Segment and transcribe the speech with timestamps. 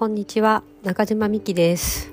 [0.00, 2.10] こんにちは中島美希です。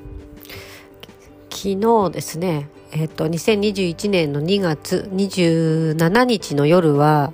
[1.50, 7.32] 昨日ですねえっ、と2021年の2月27日の夜は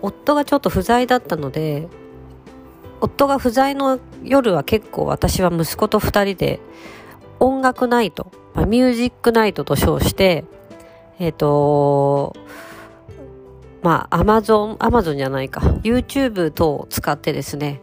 [0.00, 1.88] 夫がちょっと不在だったので
[3.02, 6.60] 夫が不在の夜は結構私は息子と2人で
[7.38, 10.46] 音楽ナイト、まあ、ミュージックナイトと称して
[11.18, 12.34] えっ、と
[13.82, 17.82] まあ、アマゾン、アマゾンじゃないか、YouTube 等を使ってですね、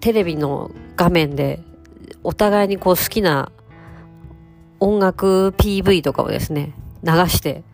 [0.00, 1.62] テレビの画面で
[2.22, 3.50] お互いにこう好きな
[4.80, 7.64] 音楽 PV とかをですね、流して、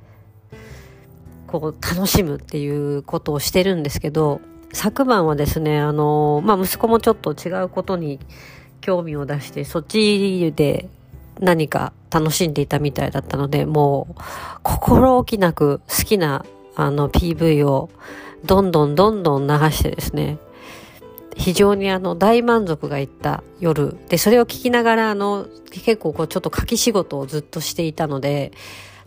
[1.48, 4.40] こう楽しむっていうことをしてるんですけど、
[4.72, 8.20] 昨晩はですね、あの、まあ、息子もちょっと違うことに
[8.80, 10.88] 興味を出して、そっちで
[11.40, 14.22] 何か楽しんでいたみたいだったので、もう
[14.62, 16.45] 心置きなく好きな
[16.76, 17.90] あの PV を
[18.45, 20.38] どんどんどんどん流してですね、
[21.37, 23.96] 非常にあの大満足がいった夜。
[24.09, 28.52] でそれを聞きながらあの結構こうちょっと書き仕事をずっとしていたので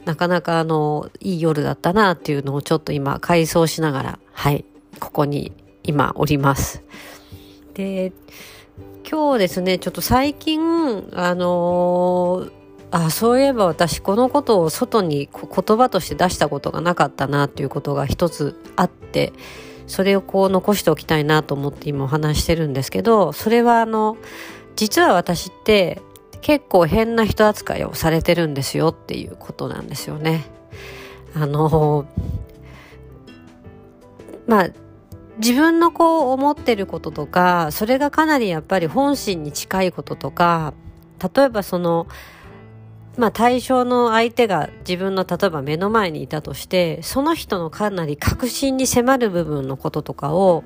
[0.06, 4.64] なかなかあのいい夜だったなっていうのをちょっと今回想しながらはい
[5.00, 5.52] ここに
[5.84, 6.84] 今おります。
[7.74, 8.14] で
[9.10, 12.60] 今日ですねちょっと最近あのー
[12.92, 19.32] あそういえば私このことを外に言葉として出したことがなかったなっていうことが一つあって
[19.90, 24.18] それをこう残しておきたいなと思って今お話してるんですけど、それはあの、
[24.76, 26.00] 実は私って
[26.42, 30.46] 結構変な人扱いをされてるんですよっていうことなんですよね。
[31.36, 32.06] あの、
[34.48, 34.70] まあ、
[35.40, 40.74] 自分のこう思ってることとか、それがかなりやっぱり本心に近いこととか、
[41.36, 42.08] 例えばその、
[43.18, 50.64] まあ対象の相手が自分の例えば目の前にいたとして、その人のかなり確信に迫る部分のこととかを、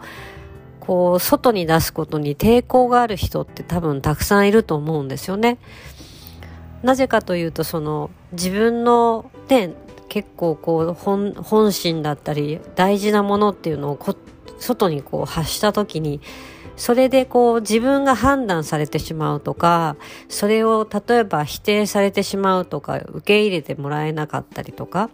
[0.80, 5.58] こう、外に出すことに抵抗がある人って多分たくさんいると思うんですよね。
[6.84, 9.74] なぜかというと、その、自分のね、
[10.10, 14.16] 結構こう本、本心だったり、大事なものっていうのをこ
[14.60, 16.22] 外にこう発した時に、
[16.76, 19.96] それでこう自分が判断されてしまうとか、
[20.28, 25.10] それを例えば否定されてしまうとか、受け入れてもらえなかったりとか、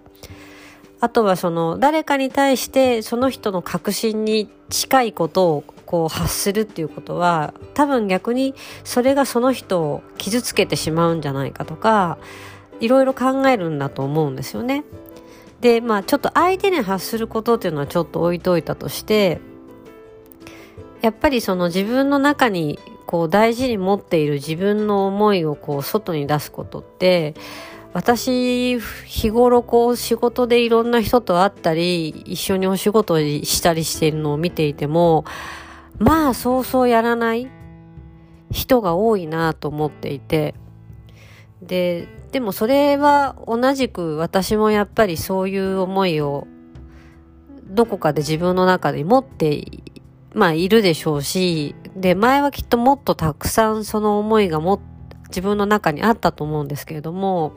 [1.01, 8.53] あとはその誰かに対してその人の確信に近いことをこう発するっていうことは多分逆に
[8.83, 12.17] それがその人を傷つけてしまうんじゃないかとか
[12.79, 14.83] いろいろ考えるんだと思うんですよね。
[15.61, 19.41] でまあちょっと相手に発することっていうのはちょっと置いといたとして
[21.01, 27.33] やっぱりその自分の中にこう大事に持っている自分の思いをこう外に出すことって
[27.93, 35.25] 私日頃こう仕事でいろんな人と会ったり一緒にお仕事したりしているのを見ていても
[35.97, 37.49] まあそうそうやらない
[38.51, 40.55] 人が多いなと思っていて。
[41.61, 46.47] ででもそれは同じく私もやっぱりそういう思いを
[47.65, 49.65] どこかで自分の中で持って
[50.33, 54.79] まあいるでしょうし、で、前はきっともっとたくさんその思いがも
[55.29, 57.53] 自分の中にあったと思うんですけれども、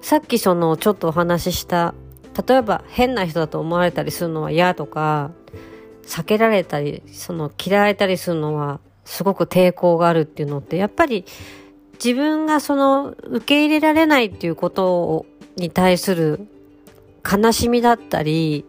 [0.00, 1.94] さっきそのちょっとお話しした、
[2.46, 5.30] 例えば変な人だと思われたりするのは嫌とか、
[6.04, 11.24] 避けられたり、その嫌われたりするのはすごく抵抗があるっていうのって、やっぱり
[11.94, 15.24] 自分がその受け入れられないっていうこと
[15.56, 16.48] に対する
[17.30, 18.64] 悲しみだったり、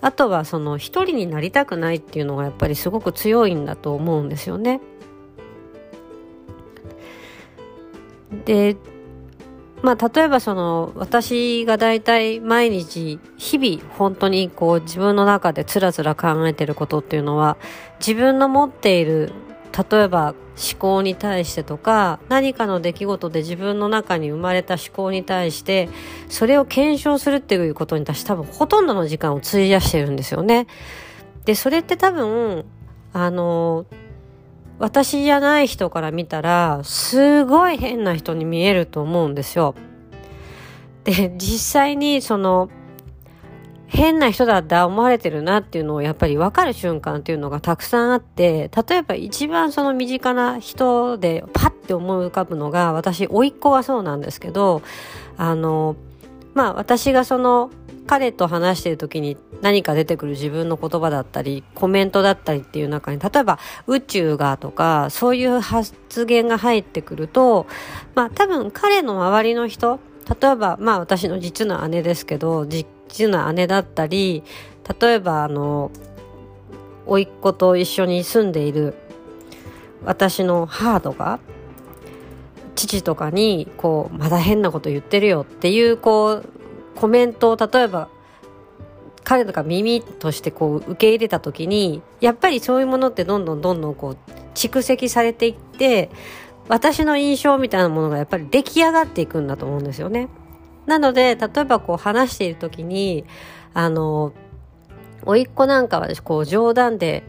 [0.00, 4.80] あとはその一人になりたくないっていうのがやっぱりすごく強いんだと思うんですよね。
[8.44, 8.76] で、
[9.82, 17.56] まあ例えばその私が大体毎日日々本当にこう自分の中でつらつら考えてることっていうのは
[18.00, 19.32] 自分の持っている
[19.76, 25.88] 例えば思考に対してとか何かの出来事で自分の中に生まれた思考に対して
[26.28, 30.68] それを検証するっていうことに対して多分ほとんどの時間を費やしてるんですよね。
[31.44, 32.64] でそれって多分
[33.12, 33.86] あの
[34.78, 39.74] 私じゃない人から見たらすごい変な人に見えると思うんですよ。
[41.02, 42.70] で実際にその
[43.94, 54.82] 変な人だって思われてるなっていうのをやっぱり分かる瞬間っていうのがたくさんあって、例えば一番その身近な人でパッて思い浮かぶのが、私、甥っ子はそうなんですけど、
[55.36, 55.94] あの、
[56.54, 57.70] まあ私がその
[58.08, 65.94] 彼と話してる時に何か出てくる自分の言葉だったり、コメントだったりっていう中に、例えば宇宙がとか、そういう発
[66.26, 67.68] 言が入ってくると、
[68.16, 74.42] まあ多分彼の周りの人、例えば、まあ私の実の姉ですけど、実な姉だったり、
[75.00, 75.90] 例えばあの、
[77.06, 78.94] 甥っ子と一緒に住んでいる
[80.04, 81.40] 私の母とか
[82.74, 86.48] 父とかにこうまだ変なこと言ってるよっていうこう
[86.96, 88.08] コメントを例えば
[89.22, 94.16] 彼とか耳としてこう受け入れた時にやっぱりそういうものってどんどんどんどんこう
[94.54, 96.10] 蓄積されていって
[96.68, 100.28] 私の印象みたいなものがやっぱり出来上がっていくんだと思うんですよね。
[100.86, 103.24] なので例えばこう話している時に
[103.72, 104.32] あの
[105.24, 107.24] 甥っ子なんかはこう冗談で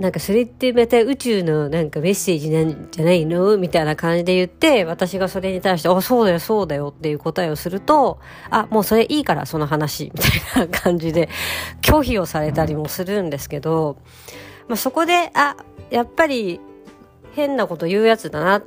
[0.00, 8.18] なんかそれってまた宇宙のなんかメッセージなんじゃないのみたいな感じで言って、私がそれに対して、あ、そうだよ、そうだよっていう答えをすると、
[8.48, 11.28] あ、もうそれいいから、その話、みたいな感じで
[11.82, 13.98] 拒否をされたりもするんですけど、
[14.68, 15.56] まあ、そこで、あ、
[15.90, 16.60] やっぱり
[17.32, 18.62] 変なこと言うやつだな、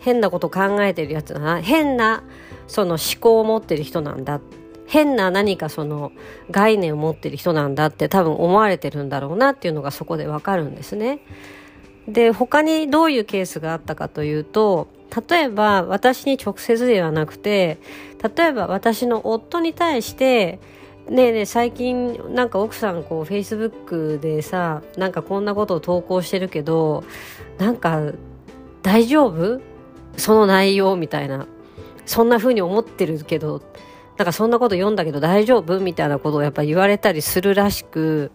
[0.00, 2.22] 変なこと考えてるやつだな、変な
[2.66, 4.40] その思考を持ってる人なんだ。
[4.86, 6.12] 変な何かその
[6.50, 11.20] 概念を持ってる人なんだって多分思われてるんだろうなっていうのがそこでわかるんですね。
[12.08, 14.88] で他にどういうケースがあったかというと
[15.28, 17.78] 例えば私に直接ではなくて
[18.36, 20.58] 例えば私の夫に対して
[21.08, 27.04] ねえねえ最近なんか奥さんこうフェイスブックでさなんかこんなことを投稿してるけど
[27.58, 28.12] なんか
[28.82, 29.60] 大丈夫？
[30.16, 31.46] その内容みたいな。
[32.06, 33.60] そんな風に思ってるけど
[34.16, 35.78] なんかそんなこと読んだけど大丈夫？
[35.78, 38.32] みたいなことをやっぱ言われたりするらしく、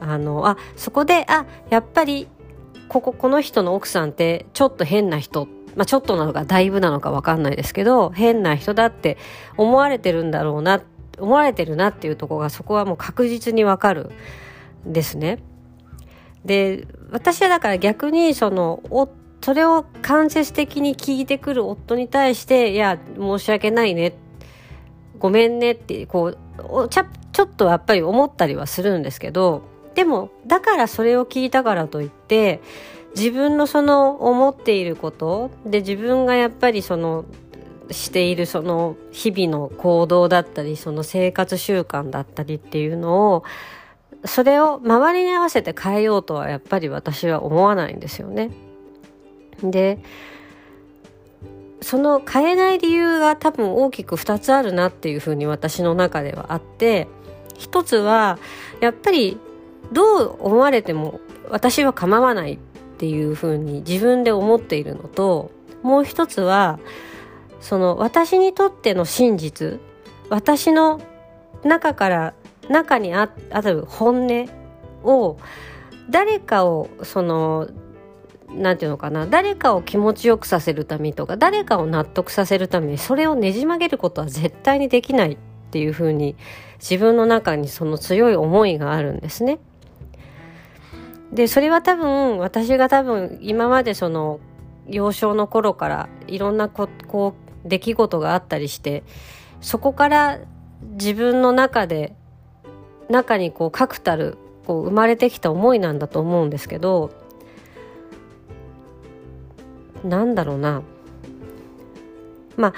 [0.00, 2.28] あの、あ、そこで、あ、やっぱり、
[2.88, 9.18] ここ、この人の奥さんってちょっと変な人、まあちょっとなのかだいぶなのかわかんないですけど、変な人だって
[9.58, 10.82] 思われてるんだろうなっ、
[11.20, 14.10] 思われてるなっていうとこがそこはもう確実にわかる
[14.88, 15.38] んですね。
[16.44, 19.08] で、私はだから逆にその、お
[19.40, 24.14] それを間接的に聞いてくる夫に対して、いや、申し訳ないね
[25.18, 29.62] ごめんねってこうちゃちょっとやっぱり思ったりはするんですけど
[29.94, 32.60] でもだからそれを聞いたからといって
[33.16, 37.24] 自分のその思っていることで自分がやっぱりその
[37.90, 43.44] しているその日々の行動だったりその生活習慣だったりっていうのを
[44.24, 48.50] それを周りに合わせて変えようとはやっぱり私は思わないんですよね。
[49.62, 49.98] で
[51.80, 57.06] その変えない理由が多分大きく2つあるなっていうふうに私の中ではあって
[57.56, 58.38] 一つは
[58.80, 59.38] やっぱり
[59.92, 61.20] どう思われても
[61.50, 62.58] 私は構わないっ
[62.98, 65.50] ていうふうに自分で思っているのと
[65.82, 66.78] もう一つは
[67.60, 69.80] その私にとっての真実
[70.28, 71.00] 私の
[71.64, 72.34] 中から
[72.68, 74.48] 中にあたる本音
[75.02, 75.38] を
[76.10, 77.68] 誰かをその
[78.50, 85.36] なんていうのかな誰かを気持ちよくさせるためとか誰かを納得させるためにそれをねじ曲げることは絶対にできないっ
[85.70, 86.36] ていうふうに
[86.78, 89.58] 自分の中にその強い思いがあるんですね。
[91.32, 94.40] でそれは多分私が多分今までその
[94.86, 99.02] 幼少の頃からいろんなここう出来事があったりして
[99.60, 100.38] そこから
[100.92, 102.14] 自分の中で
[103.08, 107.10] 中にこう確たるこう生まれてきた思いなんだと思うんですけど
[110.04, 110.82] なんだろうな
[112.56, 112.74] ま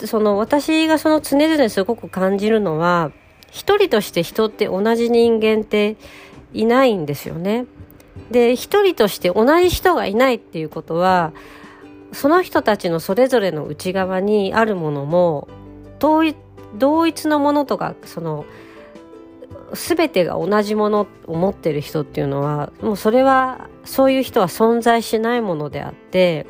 [0.00, 3.10] あその私がその常々すごく感じるのは
[3.50, 5.96] 一人として人って同じ人間って
[6.52, 7.66] いないんですよね。
[8.30, 11.32] で一人として同じ人がいないっていうことは
[12.12, 15.48] その人たちのそれぞれの内側にあるものも
[15.98, 16.36] 同一
[16.76, 18.44] 同一のものとかその
[19.72, 26.46] 全てが同じものを持ってる人っていうのはもうそれはそういう人は存在しないものであって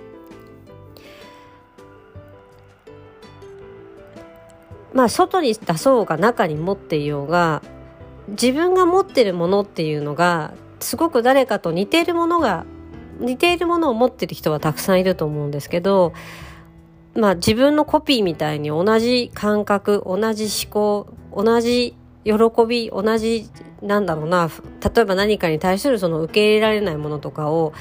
[4.93, 7.62] まあ外に出そうが中に持っていようが
[8.29, 12.65] 自分が持ってるものっていうのがすごく誰かと似ているものが
[13.19, 16.13] 似ているものを持ってる人はたくさんいると思うんですけど
[17.15, 21.95] まあ自分のコピーみたいに同じ感覚同じ思考同じ
[22.25, 22.33] 喜
[22.67, 23.49] び同じ
[23.83, 24.51] なんだろうな
[24.95, 27.73] 例えば何かに対するその受け入れられないものとかを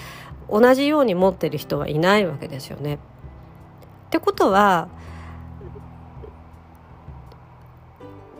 [0.49, 2.95] 同じように持ってる人はいないわけですよね。
[2.95, 2.99] っ
[4.09, 4.87] てことは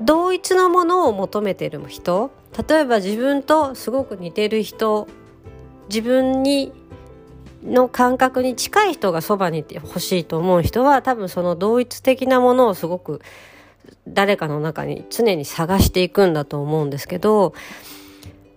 [0.02, 2.32] 同一のものを求めてる人
[2.68, 5.08] 例えば自分とすごく似てる人
[5.90, 6.74] 自分に
[7.64, 13.22] の感覚に近い人がそばにいてほしいと思う人は多分その同一的なものをすごく
[14.08, 17.54] 誰かの中に常に探していくんだと思うんですけど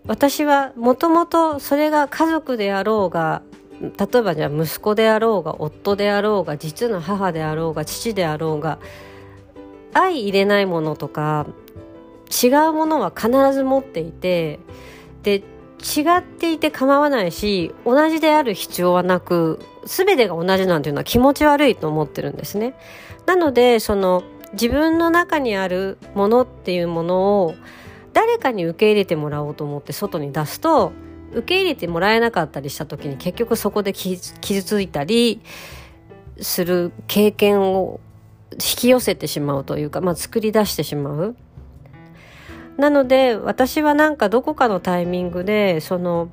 [0.07, 3.43] 私はもともとそれが家族であろうが
[3.81, 8.79] 例えばじゃあ息子であろうが夫であろうが実の母であろうが父であろうが
[9.95, 11.47] 相入れないものとか
[12.31, 14.61] 違うものは必ず持っていて
[15.23, 15.43] で
[15.81, 22.75] 違っていて構わないし同じである必要はなく全てが同じなんていうのは気持ち悪いと思ってるんですね。
[23.27, 24.23] なのでその
[24.53, 27.55] 自分の中にあるものっていうものを
[28.13, 30.93] 誰かに受け入れてもらおうと思って外に出すと
[31.33, 35.41] 受け入れてもらえなかったりした時に結局そこで傷ついたり
[36.41, 38.01] する経験を
[38.53, 41.37] 引き寄せてしまうというか、まあ、作り出してしまう。
[42.81, 46.31] なので私はなんかどこかのタイミングでその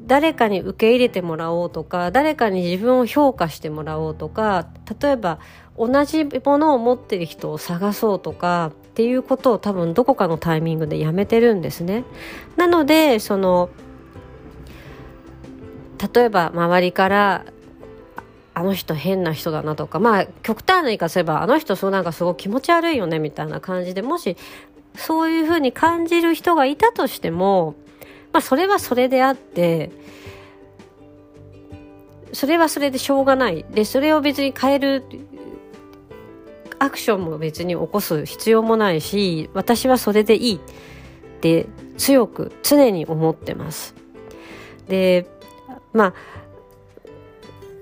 [0.00, 4.66] 誰かに受け入れてもらおうとか誰かに自分を評価してもらおうとか
[5.00, 5.38] 例えば
[5.78, 12.04] 同じものを持ってる人を探そうとかっていうことを多分どこかのタイミングでやめてるんですね。
[12.56, 13.70] なのでその
[16.14, 17.44] 例えば周りから
[18.54, 24.36] あの人変な人だなとかまあ極端な言い方すればあの人そうなんかすごい気持ち悪いよねみたいな感じでもし
[24.96, 27.74] そういうふうに感じる人がいたとしても、
[28.32, 29.90] まあそれはそれであって、
[32.32, 33.64] それはそれでしょうがない。
[33.70, 35.04] で、それを別に変える
[36.78, 40.60] アクションも別に起こす必要もないし、私はそれでいいっ
[41.40, 43.94] て強く常に思ってます。
[44.88, 45.26] で、
[45.92, 46.14] まあ、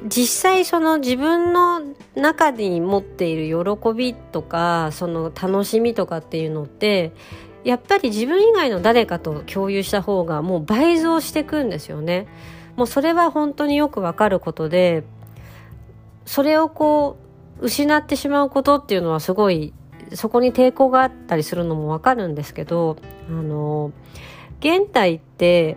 [0.07, 1.81] 実際その自分の
[2.15, 7.13] 中に持っている喜びとかその楽しみとかっていうのって
[7.65, 12.27] やっぱり自分以外の誰かと共有した方がもう倍増していくんですよね。
[12.77, 15.05] もうそれは本当によくわかることで
[16.25, 17.19] それをこ
[17.61, 19.73] う失ってしまうことっていうのはすごい
[20.15, 22.97] そこに抵抗があったりするのもわかるんですけど
[23.29, 23.93] あの
[24.61, 25.77] 現代って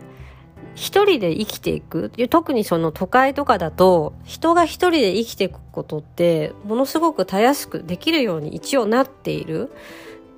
[0.75, 2.11] 一人で生きていく。
[2.29, 9.71] 特にその都会とかだと人が一人で生きていくことってものすごくたやすくできるように一応なっている。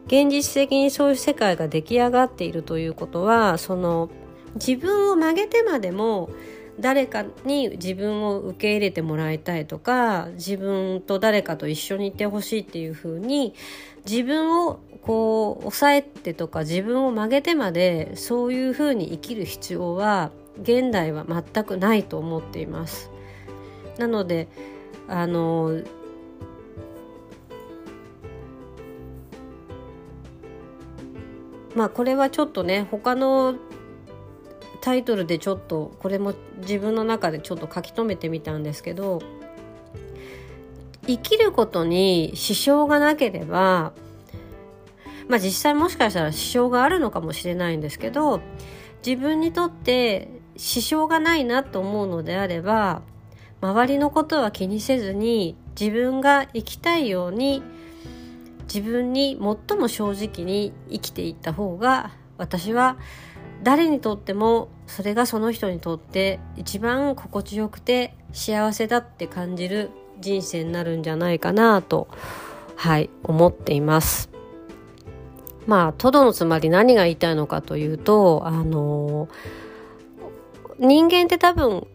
[0.06, 4.10] 現実的にそういう世界が出来上がっているということはその
[4.56, 6.30] 自分を曲げてまでも
[6.80, 13.56] 誰かに自分を受け入れてもらいたいとか自分と誰かと一緒にいてほしいっていうふうに
[14.10, 20.32] 自分をこう抑えてとか自分を曲げてまでそういうふうに生きる必要は
[20.62, 23.12] 現代は全くないと思っています。
[23.98, 24.48] なので
[25.08, 25.82] あの
[31.76, 33.56] まあこれはちょっとね他の
[34.88, 39.22] タイトルでちょっとこれも自分の中でちょっと書き留めてみたんですけど
[41.06, 43.92] 生きることに支障がなければ
[45.28, 48.40] まあ実際もしかしたら支障があるのかもしれないんですけど
[49.06, 53.02] 自分にとって支障がないなと思うのであれば
[53.60, 57.62] 周りのことは気にせずに自分が生きたいように
[58.74, 62.98] 自分に最も正直に生きていった方が私は
[63.64, 72.08] 誰にとってもそれがその人にとって一番心地よくて幸せだって感じる人生になるんじゃないかなと
[72.76, 74.30] はい思っています。
[75.66, 79.28] まあトドのつまり何が言いたいのかというとあの
[80.80, 81.86] 人間って多分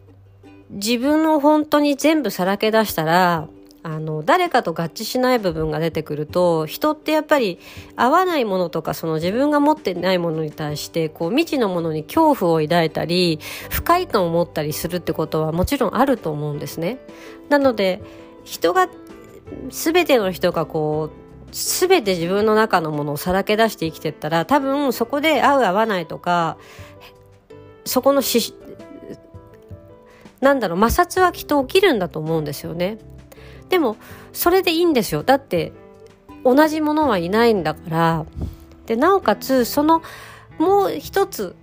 [0.69, 3.47] 自分の本当に全部さらけ出したら
[3.83, 7.59] あの、誰かと合致しない部分が出てくると、人ってやっぱり
[7.97, 16.97] 合わないものとか、その自分が持ってないものに対して、こう未知のものに恐怖を抱いたり、不快感を持ったりするってことはもちろんあると思うんですね。
[17.49, 18.01] なので、
[18.45, 18.87] 人が、
[19.69, 21.09] すべての人がこ
[21.51, 26.57] う、すべて自分の中のものをさらけ出して生きてったら、多分そこで合う合わないとか、
[27.83, 28.55] そこのし、
[30.39, 32.97] なんだろう、摩擦はきっと起きるんだと思うんですよね。
[33.69, 33.97] でも、
[34.31, 35.23] それでいいんですよ。
[35.23, 35.71] だって、
[36.43, 38.25] 同じものはいないんだから。
[38.85, 40.01] で、なおかつ、その、
[40.59, 41.55] もう一つ、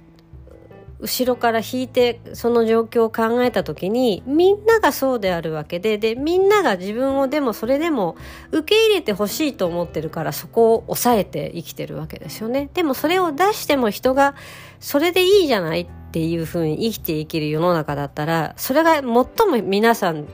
[1.01, 8.17] 後ろから引いてその状況を考えた時にみんながそうであるわけででみんなが自分をでもそれでも
[8.53, 14.35] 受け入れてほしいと思ってるからそこを抑えて生きてるわけですよねでもそれを出しても人が
[14.79, 19.27] それでいいじゃないっていうふうに生きていける世の中だったらそれが最も
[19.63, 20.27] 皆さん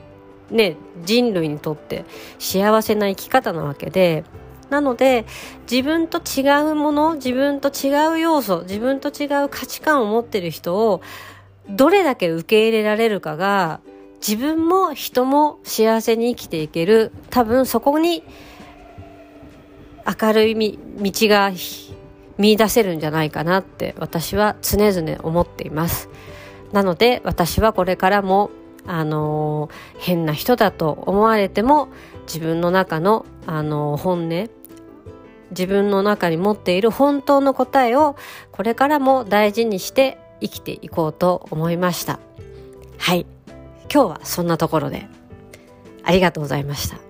[0.49, 2.05] ね、人類にとって
[2.39, 4.23] 幸せな生き方なわけで、
[4.69, 5.25] なので、
[5.69, 11.01] 自分と違うもの、自分と違う要素、自分と違う価値観を持ってる人を、
[11.69, 13.79] どれだけ受け入れられるかが、
[14.19, 18.23] 自分も人も幸せに生きていける、多分そこに
[20.21, 21.51] 明るい道が
[22.37, 26.09] 見出せるんじゃないかなって私は常々思っています。
[26.71, 28.49] なので私はこれからも
[28.87, 31.89] あの変な人だと思われても
[32.25, 34.49] 自分の中の、あの本音
[35.51, 38.15] 自分の中に持っている本当の答えを
[38.51, 42.19] これからも大事にして生きていこうと思いました。
[42.97, 43.25] はい。
[43.91, 45.07] 今日はそんなところで
[46.03, 47.06] ありがとうございました。